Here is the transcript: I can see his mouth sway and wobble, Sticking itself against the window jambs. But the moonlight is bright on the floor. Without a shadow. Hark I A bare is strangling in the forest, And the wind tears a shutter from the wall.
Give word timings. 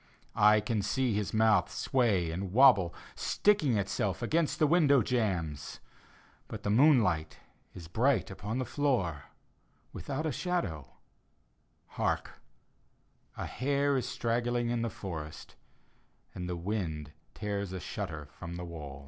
I 0.33 0.61
can 0.61 0.81
see 0.81 1.13
his 1.13 1.31
mouth 1.31 1.71
sway 1.71 2.31
and 2.31 2.51
wobble, 2.51 2.91
Sticking 3.13 3.77
itself 3.77 4.23
against 4.23 4.57
the 4.57 4.65
window 4.65 5.03
jambs. 5.03 5.79
But 6.47 6.63
the 6.63 6.71
moonlight 6.71 7.37
is 7.75 7.87
bright 7.87 8.43
on 8.43 8.57
the 8.57 8.65
floor. 8.65 9.25
Without 9.93 10.25
a 10.25 10.31
shadow. 10.31 10.93
Hark 12.01 12.41
I 13.37 13.45
A 13.45 13.59
bare 13.59 13.95
is 13.95 14.09
strangling 14.09 14.71
in 14.71 14.81
the 14.81 14.89
forest, 14.89 15.55
And 16.33 16.49
the 16.49 16.57
wind 16.57 17.11
tears 17.35 17.71
a 17.71 17.79
shutter 17.79 18.25
from 18.31 18.55
the 18.55 18.65
wall. 18.65 18.99